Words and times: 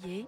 prier 0.00 0.26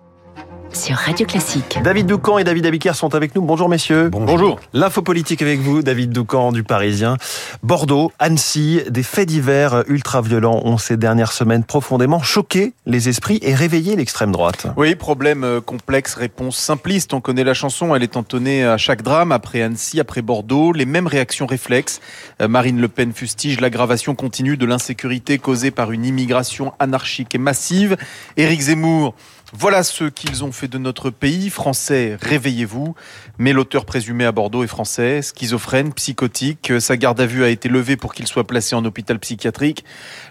sur 0.75 0.97
Radio 0.97 1.25
Classique. 1.25 1.79
David 1.85 2.07
Doucan 2.07 2.39
et 2.39 2.45
David 2.45 2.67
Abiker 2.67 2.95
sont 2.95 3.15
avec 3.15 3.35
nous. 3.35 3.43
Bonjour 3.43 3.69
messieurs. 3.69 4.09
Bonjour. 4.09 4.59
L'info 4.73 5.03
politique 5.03 5.41
avec 5.41 5.61
vous, 5.61 5.83
David 5.83 6.11
Doucan 6.11 6.51
du 6.51 6.65
Parisien. 6.65 7.17
Bordeaux, 7.63 8.11
Annecy, 8.19 8.83
des 8.89 9.05
faits 9.05 9.29
divers 9.29 9.85
ultra-violents 9.87 10.63
ont 10.65 10.77
ces 10.77 10.97
dernières 10.97 11.33
semaines 11.33 11.63
profondément 11.63 12.21
choqué 12.21 12.73
les 12.87 13.09
esprits 13.09 13.39
et 13.43 13.55
réveillé 13.55 13.95
l'extrême 13.95 14.33
droite. 14.33 14.67
Oui, 14.77 14.95
problème 14.97 15.45
euh, 15.45 15.61
complexe, 15.61 16.15
réponse 16.15 16.57
simpliste. 16.57 17.15
On 17.15 17.21
connaît 17.21 17.45
la 17.45 17.55
chanson, 17.55 17.95
elle 17.95 18.03
est 18.03 18.17
entonnée 18.17 18.65
à 18.65 18.77
chaque 18.77 19.03
drame, 19.03 19.31
après 19.31 19.63
Annecy, 19.63 20.01
après 20.01 20.23
Bordeaux. 20.23 20.73
Les 20.73 20.87
mêmes 20.87 21.07
réactions 21.07 21.47
réflexes. 21.47 22.01
Euh, 22.43 22.49
Marine 22.49 22.81
Le 22.81 22.89
Pen 22.89 23.13
fustige 23.13 23.61
l'aggravation 23.61 24.15
continue 24.15 24.57
de 24.57 24.67
l'insécurité 24.67 25.39
causée 25.39 25.71
par 25.71 25.93
une 25.93 26.05
immigration 26.05 26.73
anarchique 26.81 27.35
et 27.35 27.39
massive. 27.39 27.97
Éric 28.37 28.63
Zemmour 28.63 29.15
voilà 29.57 29.85
ce 29.85 30.05
qu'ils 30.05 30.43
ont 30.43 30.51
fait 30.51 30.64
de 30.69 30.79
notre 30.79 31.11
pays. 31.11 31.51
Français, 31.51 32.17
réveillez-vous. 32.21 32.95
Mais 33.39 33.53
l'auteur 33.53 33.85
présumé 33.85 34.25
à 34.25 34.33
Bordeaux 34.33 34.65
est 34.65 34.69
français, 34.69 35.23
schizophrène, 35.23 35.93
psychotique. 35.93 36.73
Sa 36.81 36.97
garde 36.97 37.21
à 37.21 37.27
vue 37.27 37.45
a 37.45 37.49
été 37.49 37.69
levée 37.69 37.97
pour 37.97 38.15
qu'il 38.15 38.27
soit 38.27 38.47
placé 38.47 38.75
en 38.75 38.85
hôpital 38.85 39.19
psychiatrique. 39.19 39.85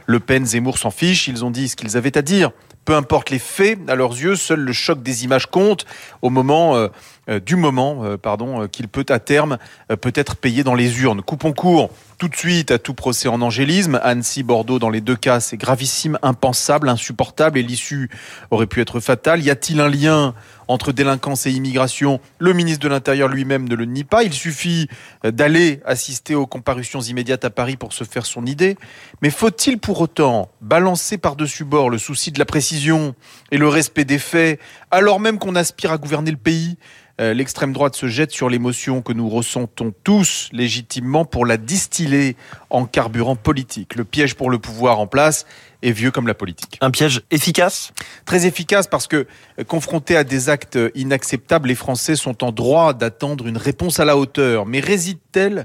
Le 0.06 0.20
Pen, 0.20 0.46
Zemmour 0.46 0.78
s'en 0.78 0.92
fichent. 0.92 1.28
Ils 1.28 1.46
ont 1.46 1.52
dit 1.52 1.70
ce 1.70 1.76
qu'ils 1.76 1.98
avaient 1.98 2.18
à 2.18 2.22
dire. 2.22 2.52
Peu 2.86 2.96
importe 2.96 3.30
les 3.30 3.40
faits, 3.40 3.80
à 3.88 3.96
leurs 3.96 4.12
yeux, 4.12 4.36
seul 4.36 4.60
le 4.60 4.74
choc 4.74 5.02
des 5.02 5.24
images 5.24 5.48
compte 5.48 5.86
au 6.22 6.30
moment 6.30 6.76
euh, 6.76 6.90
euh, 7.30 7.40
du 7.40 7.56
moment, 7.56 8.04
euh, 8.04 8.18
pardon, 8.18 8.68
qu'il 8.68 8.90
peut 8.90 9.06
à 9.08 9.20
terme 9.20 9.58
peut 10.02 10.12
être 10.16 10.36
payé 10.36 10.64
dans 10.64 10.76
les 10.76 11.02
urnes. 11.02 11.22
Coupons 11.22 11.54
court 11.54 11.92
tout 12.18 12.28
de 12.28 12.36
suite 12.36 12.72
à 12.72 12.80
tout 12.80 12.94
procès 12.94 13.28
en 13.28 13.42
angélisme. 13.42 14.00
Annecy, 14.04 14.44
Bordeaux, 14.44 14.80
dans 14.80 14.90
les 14.90 15.02
deux 15.02 15.16
cas, 15.16 15.40
c'est 15.40 15.58
gravissime, 15.58 16.20
impensable, 16.22 16.90
insupportable 16.90 17.58
et 17.58 17.64
l'issue 17.64 18.10
aurait 18.52 18.68
pu 18.68 18.82
être 18.82 19.00
fatale. 19.00 19.42
Y 19.44 19.50
a-t-il 19.50 19.80
un 19.80 19.90
lien 19.90 20.34
entre 20.68 20.92
délinquance 20.92 21.46
et 21.46 21.52
immigration 21.52 22.20
Le 22.40 22.54
ministre 22.54 22.82
de 22.82 22.88
l'Intérieur 22.88 23.28
lui-même 23.28 23.68
ne 23.68 23.76
le 23.76 23.86
nie 23.86 24.04
pas. 24.04 24.24
Il 24.24 24.34
suffit 24.34 24.88
d'aller 25.24 25.82
assister 25.86 26.36
aux 26.36 26.48
comparutions 26.48 27.02
immédiates 27.02 27.46
à 27.46 27.50
Paris 27.50 27.78
pour 27.78 27.94
se 27.94 28.04
faire 28.04 28.26
son 28.26 28.46
idée. 28.46 28.78
Mais 29.22 29.30
faut-il 29.30 29.80
pour 29.80 30.02
autant 30.02 30.50
balancer 30.62 31.18
par-dessus 31.18 31.64
bord 31.64 31.90
le 31.90 31.98
souci 31.98 32.32
de 32.32 32.40
la 32.40 32.46
précision 32.46 33.16
et 33.52 33.58
le 33.58 33.68
respect 33.68 34.06
des 34.06 34.20
faits, 34.20 34.60
alors 34.92 35.20
même 35.20 35.40
qu'on 35.40 35.56
aspire 35.56 35.92
à 35.92 35.98
gouverner 35.98 36.32
le 36.32 36.38
pays? 36.38 36.78
Euh, 37.22 37.34
l'extrême 37.34 37.74
droite 37.74 37.96
se 37.96 38.08
jette 38.08 38.32
sur 38.32 38.50
l'émotion 38.50 39.04
que 39.04 39.14
nous 39.14 39.30
ressentons 39.30 39.94
tous 40.04 40.50
légitimement 40.52 41.26
pour 41.26 41.46
la 41.46 41.58
distiller 41.58 42.36
en 42.72 42.86
carburant 42.86 43.36
politique. 43.36 43.96
Le 43.96 44.04
piège 44.04 44.34
pour 44.34 44.50
le 44.50 44.58
pouvoir 44.58 45.00
en 45.00 45.06
place 45.06 45.46
est 45.84 45.92
vieux 45.92 46.10
comme 46.10 46.26
la 46.26 46.34
politique. 46.34 46.78
Un 46.82 46.90
piège 46.90 47.22
efficace? 47.30 47.94
Très 48.26 48.48
efficace 48.48 48.88
parce 48.88 49.08
que 49.08 49.28
euh, 49.60 49.64
confrontés 49.64 50.16
à 50.16 50.24
des 50.24 50.50
actes 50.50 50.80
inacceptables, 50.96 51.68
les 51.68 51.76
Français 51.76 52.16
sont 52.16 52.44
en 52.44 52.52
droit 52.52 52.94
d'attendre 52.94 53.46
une 53.48 53.58
réponse 53.58 54.00
à 54.00 54.06
la 54.06 54.18
hauteur. 54.18 54.66
Mais 54.66 54.80
réside-t-elle 54.80 55.60
euh, 55.60 55.64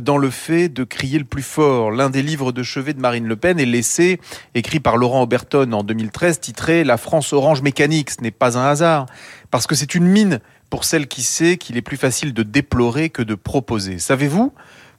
dans 0.00 0.18
le 0.18 0.30
fait 0.30 0.68
de 0.68 0.84
crier 0.84 1.18
le 1.18 1.24
plus 1.24 1.42
fort. 1.42 1.90
L'un 1.90 2.10
des 2.10 2.22
livres 2.22 2.52
de 2.52 2.62
chevet 2.62 2.94
de 2.94 3.00
Marine 3.00 3.26
Le 3.26 3.36
Pen 3.36 3.60
est 3.60 3.66
l'essai 3.66 4.20
écrit 4.54 4.80
par 4.80 4.96
Laurent 4.96 5.22
Oberton 5.22 5.72
en 5.72 5.82
2013 5.82 6.40
titré 6.40 6.84
La 6.84 6.96
France 6.96 7.32
orange 7.32 7.62
mécanique. 7.62 8.10
Ce 8.10 8.20
n'est 8.20 8.30
pas 8.30 8.58
un 8.58 8.66
hasard 8.66 9.06
parce 9.50 9.66
que 9.66 9.74
c'est 9.74 9.94
une 9.94 10.06
mine 10.06 10.40
pour 10.70 10.84
celle 10.84 11.06
qui 11.06 11.22
sait 11.22 11.56
qu'il 11.56 11.76
est 11.76 11.82
plus 11.82 11.96
facile 11.96 12.34
de 12.34 12.42
déplorer 12.42 13.10
que 13.10 13.22
de 13.22 13.34
proposer. 13.34 13.98
Savez-vous 13.98 14.52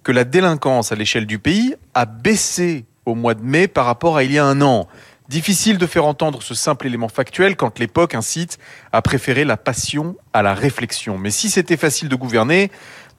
que 0.03 0.11
la 0.11 0.23
délinquance 0.23 0.91
à 0.91 0.95
l'échelle 0.95 1.25
du 1.25 1.39
pays 1.39 1.75
a 1.93 2.05
baissé 2.05 2.85
au 3.05 3.15
mois 3.15 3.33
de 3.33 3.43
mai 3.43 3.67
par 3.67 3.85
rapport 3.85 4.17
à 4.17 4.23
il 4.23 4.31
y 4.31 4.37
a 4.37 4.45
un 4.45 4.61
an? 4.61 4.87
Difficile 5.27 5.79
de 5.79 5.87
faire 5.87 6.05
entendre 6.05 6.43
ce 6.43 6.53
simple 6.53 6.85
élément 6.85 7.09
factuel 7.09 7.55
quand 7.55 7.79
l'époque 7.79 8.13
incite 8.13 8.59
à 8.91 9.01
préférer 9.01 9.43
la 9.43 9.57
passion 9.57 10.15
à 10.33 10.43
la 10.43 10.53
réflexion. 10.53 11.17
Mais 11.17 11.31
si 11.31 11.49
c'était 11.49 11.77
facile 11.77 12.09
de 12.09 12.15
gouverner, 12.15 12.69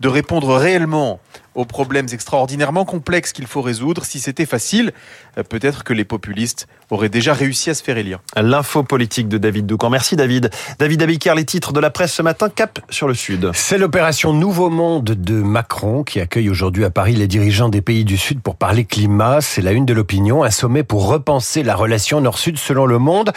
de 0.00 0.08
répondre 0.08 0.54
réellement 0.54 1.20
aux 1.56 1.64
problèmes 1.64 2.06
extraordinairement 2.12 2.84
complexes 2.84 3.32
qu'il 3.32 3.46
faut 3.46 3.62
résoudre. 3.62 4.04
Si 4.04 4.20
c'était 4.20 4.46
facile, 4.46 4.92
euh, 5.38 5.42
peut-être 5.42 5.82
que 5.82 5.92
les 5.92 6.04
populistes 6.04 6.68
auraient 6.90 7.08
déjà 7.08 7.32
réussi 7.32 7.70
à 7.70 7.74
se 7.74 7.82
faire 7.82 7.96
élire. 7.96 8.20
L'info 8.36 8.84
politique 8.84 9.26
de 9.28 9.38
David 9.38 9.66
Doucan. 9.66 9.90
Merci 9.90 10.14
David. 10.14 10.50
David 10.78 11.02
Abiker, 11.02 11.34
les 11.34 11.44
titres 11.44 11.72
de 11.72 11.80
la 11.80 11.90
presse 11.90 12.12
ce 12.12 12.22
matin, 12.22 12.48
cap 12.48 12.78
sur 12.90 13.08
le 13.08 13.14
Sud. 13.14 13.50
C'est 13.54 13.78
l'opération 13.78 14.32
Nouveau 14.32 14.70
Monde 14.70 15.04
de 15.04 15.34
Macron 15.34 16.04
qui 16.04 16.20
accueille 16.20 16.50
aujourd'hui 16.50 16.84
à 16.84 16.90
Paris 16.90 17.14
les 17.14 17.26
dirigeants 17.26 17.68
des 17.68 17.80
pays 17.80 18.04
du 18.04 18.18
Sud 18.18 18.40
pour 18.40 18.56
parler 18.56 18.84
climat. 18.84 19.40
C'est 19.40 19.62
la 19.62 19.72
une 19.72 19.86
de 19.86 19.94
l'opinion, 19.94 20.44
un 20.44 20.50
sommet 20.50 20.84
pour 20.84 21.08
repenser 21.08 21.62
la 21.62 21.74
relation 21.74 22.20
Nord-Sud 22.20 22.58
selon 22.58 22.86
le 22.86 22.98
monde. 22.98 23.32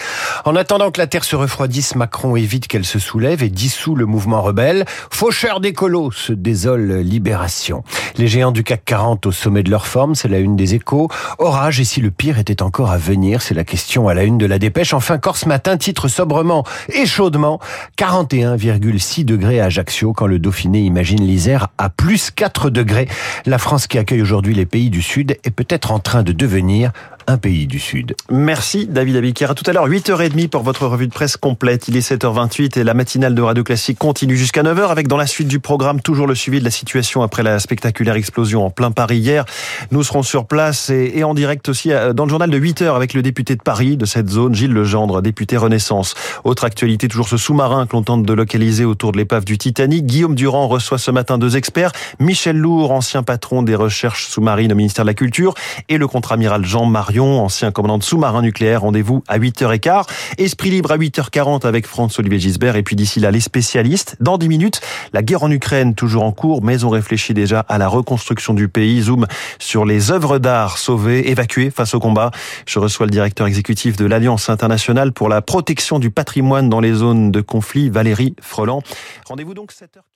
En 0.46 0.56
attendant 0.56 0.92
que 0.92 1.00
la 1.00 1.08
Terre 1.08 1.24
se 1.24 1.36
refroidisse, 1.36 1.96
Macron 1.96 2.36
évite 2.36 2.68
qu'elle 2.68 2.86
se 2.86 3.00
soulève 3.00 3.44
et 3.44 3.50
dissout 3.50 3.96
le 3.96 4.06
mouvement 4.06 4.42
rebelle. 4.42 4.86
Faucheur 5.10 5.62
d'écolo 5.62 6.12
se 6.12 6.34
désole 6.50 7.02
Libération. 7.02 7.84
Les 8.18 8.28
géants 8.28 8.52
du 8.52 8.64
CAC 8.64 8.84
40 8.84 9.28
au 9.28 9.32
sommet 9.32 9.62
de 9.62 9.70
leur 9.70 9.86
forme, 9.86 10.16
c'est 10.16 10.28
la 10.28 10.40
une 10.40 10.56
des 10.56 10.74
échos. 10.74 11.08
Orage, 11.38 11.80
et 11.80 11.84
si 11.84 12.02
le 12.02 12.10
pire 12.10 12.40
était 12.40 12.64
encore 12.64 12.90
à 12.90 12.98
venir, 12.98 13.44
c'est 13.44 13.54
la 13.54 13.64
question 13.64 14.08
à 14.08 14.16
la 14.16 14.24
une 14.24 14.40
de 14.40 14.48
la 14.48 14.58
dépêche. 14.58 14.96
Enfin, 14.96 15.20
Corse 15.20 15.46
Matin 15.46 15.78
titre 15.78 16.08
sobrement 16.08 16.64
et 16.92 17.06
chaudement 17.06 17.60
41,6 18.00 19.26
degrés 19.26 19.60
à 19.60 19.66
Ajaccio 19.66 20.12
quand 20.12 20.26
le 20.26 20.40
Dauphiné 20.40 20.80
imagine 20.80 21.22
l'Isère 21.22 21.68
à 21.78 21.90
plus 21.90 22.32
4 22.32 22.72
degrés. 22.72 23.08
La 23.46 23.60
France 23.60 23.86
qui 23.86 24.00
accueille 24.00 24.24
aujourd'hui 24.24 24.56
les 24.56 24.66
pays 24.66 24.90
du 24.90 25.04
Sud 25.04 25.38
est 25.44 25.52
peut-être 25.52 25.92
en 25.92 26.00
train 26.00 26.24
de 26.24 26.32
devenir 26.32 26.92
un 27.30 27.38
pays 27.38 27.68
du 27.68 27.80
Sud. 27.80 28.16
Merci 28.32 28.88
David 28.88 29.18
Abiker. 29.18 29.52
À 29.52 29.54
tout 29.54 29.64
à 29.68 29.72
l'heure, 29.72 29.88
8h30 29.88 30.48
pour 30.48 30.64
votre 30.64 30.88
revue 30.88 31.08
de 31.08 31.14
presse 31.14 31.38
complète. 31.38 31.88
Il 31.88 31.96
est 31.96 32.12
7h28 32.12 32.80
et 32.80 32.84
la 32.84 32.96
matinale 32.96 33.36
de 33.36 33.42
Radio 33.44 33.64
Classique 33.64 34.00
continue 34.00 34.36
jusqu'à 34.36 34.64
9h 34.64 34.90
avec 34.90 35.08
dans 35.08 35.16
la 35.16 35.28
suite 35.28 35.48
du 35.48 35.60
programme 35.60 36.02
toujours 36.02 36.26
le 36.26 36.34
suivi 36.34 36.58
de 36.60 36.64
la 36.64 36.72
situation 36.72 37.22
après 37.22 37.44
la 37.44 37.60
spectaculaire 37.60 38.16
explosion 38.16 38.66
en 38.66 38.72
plein 38.72 38.90
Paris 38.90 39.20
hier. 39.20 39.46
Nous 39.92 40.02
serons 40.02 40.24
sur 40.24 40.48
place 40.48 40.90
et, 40.90 41.24
en 41.24 41.36
direct 41.36 41.70
aussi 41.70 41.92
euh, 41.92 42.14
dans 42.14 42.24
le 42.24 42.32
journal 42.32 42.50
de 42.50 42.60
8h 42.60 42.96
avec 42.96 43.14
le 43.14 43.22
député 43.22 43.56
de 43.56 43.62
Paris 43.62 43.96
de 43.96 44.06
cette 44.06 44.30
zone, 44.30 44.56
Gilles 44.56 44.74
Legendre, 44.74 45.22
député 45.22 45.56
Renaissance. 45.56 46.16
Autre 46.44 46.64
actualité, 46.64 47.08
toujours 47.08 47.30
ce 47.30 47.38
sous-marin 47.38 47.86
que 47.86 47.94
l'on 47.94 48.02
tente 48.02 48.24
de 48.24 48.34
localiser 48.34 48.86
autour 48.86 49.12
de 49.12 49.18
l'épave 49.18 49.46
du 49.46 49.60
Titanic. 49.60 50.08
Guillaume 50.08 50.34
Durand 50.34 50.68
reçoit 50.68 50.98
ce 50.98 51.12
matin 51.12 51.38
deux 51.38 51.58
experts. 51.58 51.92
Michel 52.20 52.58
Lourd, 52.58 52.92
ancien 52.92 53.22
patron 53.22 53.62
des 53.62 53.76
recherches 53.76 54.26
sous-marines 54.26 54.72
au 54.72 54.76
ministère 54.76 55.06
de 55.06 55.10
la 55.10 55.14
Culture 55.14 55.54
et 55.90 56.00
le 56.00 56.08
contre-amiral 56.08 56.66
Jean 56.66 56.88
Ancien 57.20 57.72
commandant 57.72 57.98
de 57.98 58.04
sous-marin 58.04 58.42
nucléaire. 58.42 58.82
Rendez-vous 58.82 59.24
à 59.28 59.40
8h15. 59.40 60.06
Esprit 60.38 60.70
libre 60.70 60.92
à 60.92 60.98
8h40 60.98 61.66
avec 61.66 61.86
François-Olivier 61.86 62.40
Gisbert. 62.40 62.76
Et 62.76 62.84
puis 62.84 62.96
d'ici 62.96 63.20
là, 63.20 63.32
les 63.32 63.40
spécialistes. 63.40 64.16
Dans 64.20 64.38
10 64.38 64.48
minutes, 64.48 64.82
la 65.14 65.22
guerre 65.22 65.44
en 65.44 65.52
Ukraine 65.52 65.96
toujours 65.96 66.24
en 66.24 66.32
cours, 66.32 66.64
mais 66.64 66.84
on 66.84 66.90
réfléchit 66.90 67.34
déjà 67.34 67.62
à 67.62 67.78
la 67.78 67.88
reconstruction 67.88 68.54
du 68.54 68.68
pays. 68.68 69.02
Zoom 69.02 69.26
sur 69.60 69.86
les 69.86 70.12
œuvres 70.12 70.40
d'art 70.40 70.78
sauvées, 70.78 71.30
évacuées 71.30 71.70
face 71.70 71.94
au 71.94 72.00
combat. 72.00 72.32
Je 72.66 72.80
reçois 72.80 73.06
le 73.06 73.12
directeur 73.12 73.48
exécutif 73.48 73.96
de 73.98 74.06
l'Alliance 74.06 74.50
internationale 74.50 75.12
pour 75.12 75.30
la 75.30 75.42
protection 75.42 76.00
du 76.00 76.12
patrimoine 76.12 76.70
dans 76.70 76.80
les 76.80 76.94
zones 76.94 77.32
de 77.32 77.42
conflit, 77.42 77.90
Valérie 77.90 78.36
Freland. 78.42 78.84
Rendez-vous 79.28 79.54
donc 79.54 79.72
7h15. 79.72 80.10